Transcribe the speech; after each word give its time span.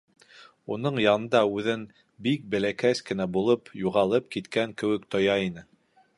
Уның 0.75 0.95
янында 1.03 1.41
үҙен, 1.57 1.83
бик 2.29 2.47
бәләкәс 2.55 3.05
кенә 3.11 3.29
булып, 3.37 3.73
юғалып 3.83 4.35
киткән 4.37 4.75
кеүек 4.83 5.07
тоя 5.17 5.39
ине. 5.51 5.69